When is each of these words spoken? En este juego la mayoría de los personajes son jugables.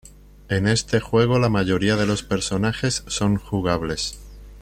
En 0.49 0.67
este 0.67 0.99
juego 0.99 1.37
la 1.37 1.47
mayoría 1.47 1.95
de 1.95 2.07
los 2.07 2.23
personajes 2.23 3.03
son 3.05 3.37
jugables. 3.37 4.17